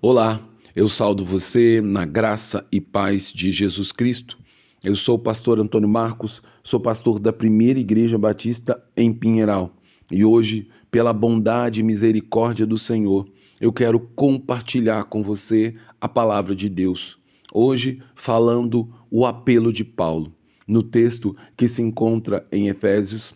[0.00, 0.40] Olá,
[0.76, 4.38] eu saldo você na graça e paz de Jesus Cristo.
[4.84, 9.74] Eu sou o pastor Antônio Marcos, sou pastor da Primeira Igreja Batista em Pinheiral.
[10.08, 13.28] E hoje, pela bondade e misericórdia do Senhor,
[13.60, 17.18] eu quero compartilhar com você a palavra de Deus.
[17.52, 20.32] Hoje, falando o apelo de Paulo,
[20.64, 23.34] no texto que se encontra em Efésios,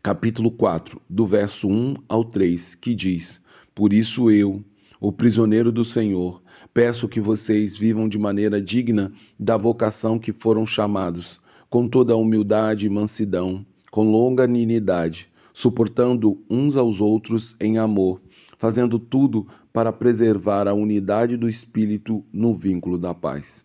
[0.00, 3.40] capítulo 4, do verso 1 ao 3, que diz:
[3.74, 4.62] Por isso eu,
[5.06, 6.42] o prisioneiro do Senhor,
[6.74, 12.16] peço que vocês vivam de maneira digna da vocação que foram chamados, com toda a
[12.16, 18.20] humildade e mansidão, com longanimidade, suportando uns aos outros em amor,
[18.58, 23.64] fazendo tudo para preservar a unidade do Espírito no vínculo da paz.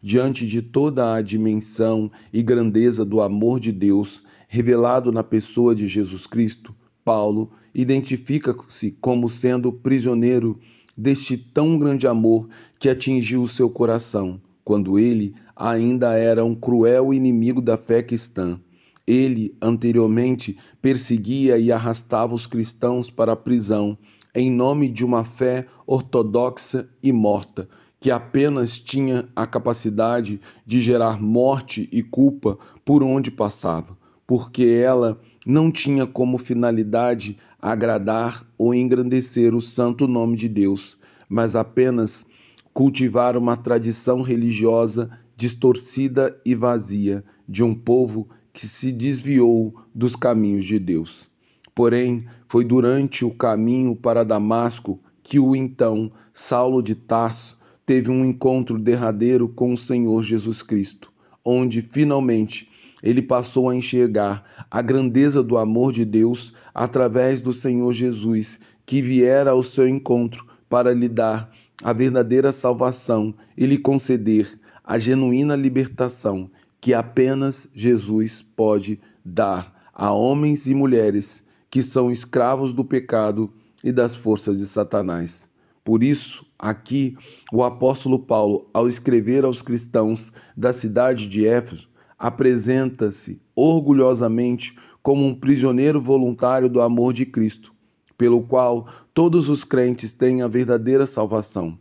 [0.00, 5.86] Diante de toda a dimensão e grandeza do amor de Deus revelado na pessoa de
[5.86, 6.74] Jesus Cristo,
[7.10, 10.60] Paulo identifica-se como sendo prisioneiro
[10.96, 17.12] deste tão grande amor que atingiu o seu coração, quando ele ainda era um cruel
[17.12, 18.60] inimigo da fé cristã.
[19.04, 23.98] Ele, anteriormente, perseguia e arrastava os cristãos para a prisão,
[24.32, 31.20] em nome de uma fé ortodoxa e morta, que apenas tinha a capacidade de gerar
[31.20, 39.54] morte e culpa por onde passava, porque ela não tinha como finalidade agradar ou engrandecer
[39.54, 40.96] o santo nome de Deus,
[41.28, 42.26] mas apenas
[42.72, 50.64] cultivar uma tradição religiosa distorcida e vazia de um povo que se desviou dos caminhos
[50.64, 51.28] de Deus.
[51.74, 58.24] Porém, foi durante o caminho para Damasco que o então Saulo de Tarso teve um
[58.24, 61.12] encontro derradeiro com o Senhor Jesus Cristo,
[61.44, 62.69] onde finalmente
[63.02, 69.00] ele passou a enxergar a grandeza do amor de Deus através do Senhor Jesus, que
[69.00, 71.50] viera ao seu encontro para lhe dar
[71.82, 80.12] a verdadeira salvação e lhe conceder a genuína libertação que apenas Jesus pode dar a
[80.12, 83.52] homens e mulheres que são escravos do pecado
[83.84, 85.48] e das forças de Satanás.
[85.84, 87.16] Por isso, aqui,
[87.52, 91.89] o apóstolo Paulo, ao escrever aos cristãos da cidade de Éfeso,
[92.20, 97.72] apresenta-se orgulhosamente como um prisioneiro voluntário do amor de Cristo,
[98.18, 101.78] pelo qual todos os crentes têm a verdadeira salvação,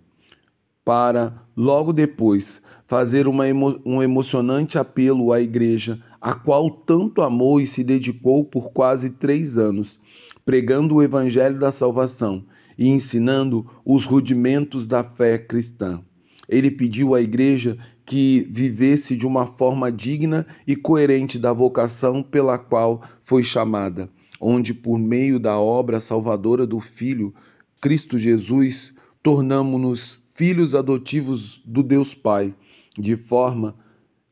[0.86, 7.68] para, logo depois, fazer emo um emocionante apelo à igreja, a qual tanto amou e
[7.68, 10.00] se dedicou por quase três anos,
[10.46, 12.46] pregando o evangelho da salvação
[12.78, 16.02] e ensinando os rudimentos da fé cristã.
[16.50, 22.58] Ele pediu à igreja que vivesse de uma forma digna e coerente da vocação pela
[22.58, 24.10] qual foi chamada,
[24.42, 27.34] onde, por meio da obra salvadora do Filho,
[27.80, 32.56] Cristo Jesus, tornamo-nos filhos adotivos do Deus Pai,
[32.98, 33.76] de forma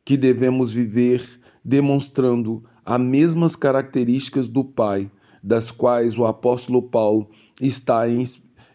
[0.03, 1.23] que devemos viver
[1.63, 5.11] demonstrando as mesmas características do Pai,
[5.44, 7.29] das quais o apóstolo Paulo
[7.61, 8.09] está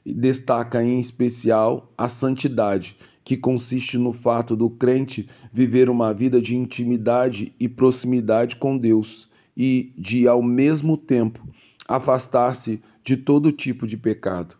[0.04, 6.56] destaca em especial a santidade que consiste no fato do crente viver uma vida de
[6.56, 11.46] intimidade e proximidade com Deus e de, ao mesmo tempo,
[11.86, 14.56] afastar-se de todo tipo de pecado.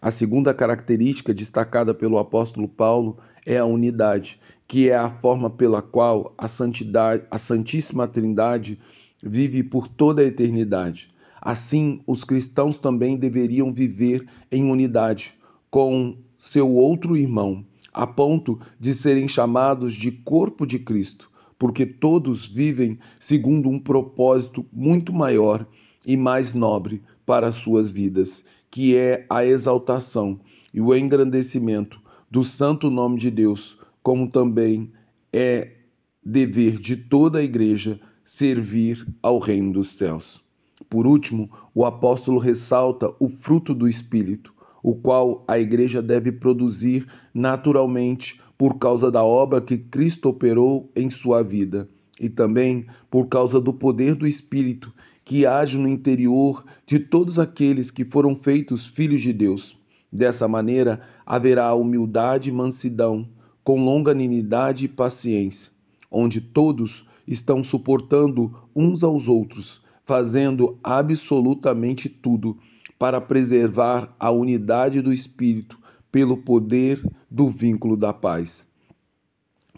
[0.00, 3.16] A segunda característica destacada pelo apóstolo Paulo
[3.46, 4.38] é a unidade,
[4.68, 8.78] que é a forma pela qual a santidade, a Santíssima Trindade
[9.22, 11.13] vive por toda a eternidade.
[11.44, 15.34] Assim, os cristãos também deveriam viver em unidade
[15.70, 17.62] com seu outro irmão,
[17.92, 24.64] a ponto de serem chamados de corpo de Cristo, porque todos vivem segundo um propósito
[24.72, 25.66] muito maior
[26.06, 30.40] e mais nobre para as suas vidas, que é a exaltação
[30.72, 32.00] e o engrandecimento
[32.30, 34.90] do santo nome de Deus, como também
[35.30, 35.72] é
[36.24, 40.42] dever de toda a igreja servir ao reino dos céus.
[40.88, 44.52] Por último, o apóstolo ressalta o fruto do Espírito,
[44.82, 51.08] o qual a igreja deve produzir naturalmente por causa da obra que Cristo operou em
[51.08, 51.88] sua vida
[52.20, 54.92] e também por causa do poder do Espírito
[55.24, 59.76] que age no interior de todos aqueles que foram feitos filhos de Deus.
[60.12, 63.28] Dessa maneira, haverá humildade e mansidão,
[63.64, 65.72] com longanimidade e paciência,
[66.10, 72.58] onde todos estão suportando uns aos outros, fazendo absolutamente tudo
[72.98, 75.78] para preservar a unidade do Espírito
[76.12, 78.68] pelo poder do vínculo da paz.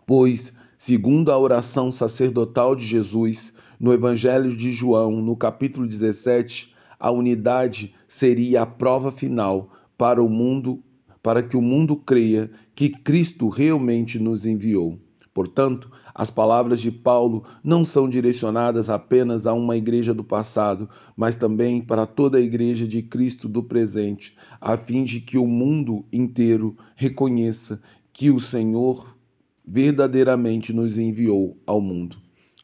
[0.06, 7.10] Pois, segundo a oração sacerdotal de Jesus, no Evangelho de João, no capítulo 17, a
[7.10, 10.82] unidade seria a prova final para o mundo
[11.22, 14.96] para que o mundo creia que Cristo realmente nos enviou.
[15.36, 21.36] Portanto, as palavras de Paulo não são direcionadas apenas a uma igreja do passado, mas
[21.36, 26.06] também para toda a igreja de Cristo do presente, a fim de que o mundo
[26.10, 27.78] inteiro reconheça
[28.14, 29.14] que o Senhor
[29.62, 32.16] verdadeiramente nos enviou ao mundo.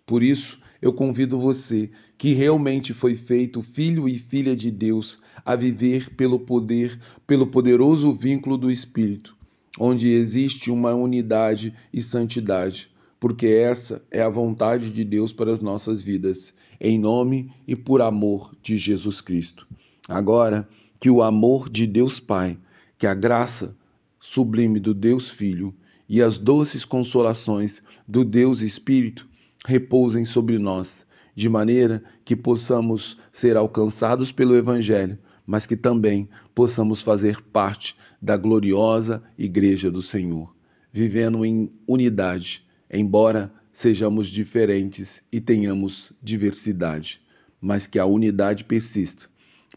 [0.07, 5.55] Por isso, eu convido você, que realmente foi feito filho e filha de Deus, a
[5.55, 9.37] viver pelo poder, pelo poderoso vínculo do Espírito,
[9.79, 15.61] onde existe uma unidade e santidade, porque essa é a vontade de Deus para as
[15.61, 19.67] nossas vidas, em nome e por amor de Jesus Cristo.
[20.09, 22.59] Agora, que o amor de Deus Pai,
[22.99, 23.77] que a graça
[24.21, 25.75] sublime do Deus Filho
[26.09, 29.29] e as doces consolações do Deus Espírito
[29.65, 35.19] repousem sobre nós, de maneira que possamos ser alcançados pelo Evangelho,
[35.53, 40.57] mas que também possamos fazer parte da gloriosa Igreja do Senhor,
[40.91, 47.21] vivendo em unidade, embora sejamos diferentes e tenhamos diversidade,
[47.61, 49.29] mas que a unidade persista,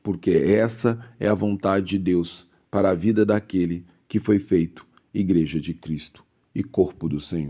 [0.01, 5.59] porque essa é a vontade de Deus para a vida daquele que foi feito Igreja
[5.59, 6.23] de Cristo
[6.55, 7.43] e corpo do Senhor.